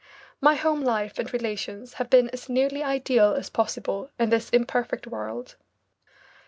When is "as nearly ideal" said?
2.31-3.35